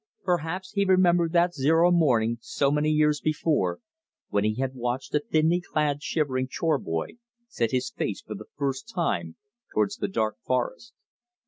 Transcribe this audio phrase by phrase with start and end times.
[0.23, 3.81] Perhaps he remembered that zero morning so many years before
[4.29, 8.47] when he had watched the thinly clad, shivering chore boy set his face for the
[8.57, 9.35] first time
[9.71, 10.95] towards the dark forest.